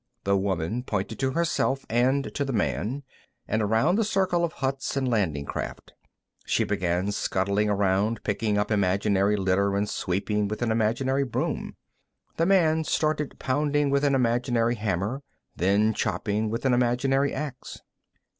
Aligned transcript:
The 0.23 0.35
woman 0.35 0.81
pointed 0.81 1.19
to 1.19 1.33
herself 1.33 1.85
and 1.87 2.33
to 2.33 2.43
the 2.43 2.51
man, 2.51 3.03
and 3.47 3.61
around 3.61 3.97
the 3.97 4.03
circle 4.03 4.43
of 4.43 4.53
huts 4.53 4.97
and 4.97 5.07
landing 5.07 5.45
craft. 5.45 5.93
She 6.43 6.63
began 6.63 7.11
scuttling 7.11 7.69
about, 7.69 8.23
picking 8.23 8.57
up 8.57 8.71
imaginary 8.71 9.35
litter 9.37 9.75
and 9.75 9.87
sweeping 9.87 10.47
with 10.47 10.63
an 10.63 10.71
imaginary 10.71 11.23
broom. 11.23 11.75
The 12.37 12.47
man 12.47 12.83
started 12.83 13.37
pounding 13.37 13.91
with 13.91 14.03
an 14.03 14.15
imaginary 14.15 14.73
hammer, 14.73 15.21
then 15.55 15.93
chopping 15.93 16.49
with 16.49 16.65
an 16.65 16.73
imaginary 16.73 17.31
ax. 17.31 17.79